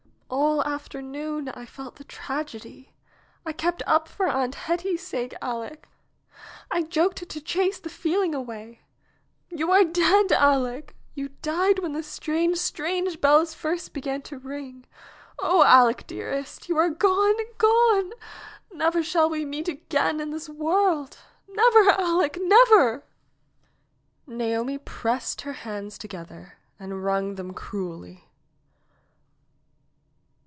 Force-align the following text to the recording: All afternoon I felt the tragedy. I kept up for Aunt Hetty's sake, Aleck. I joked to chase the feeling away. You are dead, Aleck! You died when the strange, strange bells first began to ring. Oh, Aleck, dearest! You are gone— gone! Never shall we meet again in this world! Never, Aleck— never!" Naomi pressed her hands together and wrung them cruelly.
All 0.33 0.63
afternoon 0.63 1.49
I 1.49 1.65
felt 1.65 1.95
the 1.97 2.03
tragedy. 2.05 2.93
I 3.45 3.51
kept 3.51 3.83
up 3.85 4.07
for 4.07 4.27
Aunt 4.29 4.55
Hetty's 4.55 5.05
sake, 5.05 5.33
Aleck. 5.41 5.89
I 6.69 6.83
joked 6.83 7.27
to 7.29 7.41
chase 7.41 7.79
the 7.81 7.89
feeling 7.89 8.33
away. 8.33 8.79
You 9.49 9.71
are 9.71 9.83
dead, 9.83 10.31
Aleck! 10.31 10.95
You 11.15 11.29
died 11.41 11.79
when 11.79 11.91
the 11.91 12.01
strange, 12.03 12.59
strange 12.59 13.19
bells 13.19 13.53
first 13.53 13.91
began 13.91 14.21
to 14.23 14.37
ring. 14.37 14.85
Oh, 15.39 15.63
Aleck, 15.67 16.07
dearest! 16.07 16.69
You 16.69 16.77
are 16.77 16.89
gone— 16.89 17.35
gone! 17.57 18.11
Never 18.71 19.03
shall 19.03 19.29
we 19.29 19.43
meet 19.43 19.67
again 19.67 20.21
in 20.21 20.29
this 20.31 20.47
world! 20.47 21.17
Never, 21.49 21.89
Aleck— 21.89 22.37
never!" 22.41 23.03
Naomi 24.27 24.77
pressed 24.77 25.41
her 25.41 25.53
hands 25.53 25.97
together 25.97 26.57
and 26.79 27.03
wrung 27.03 27.35
them 27.35 27.51
cruelly. 27.53 28.27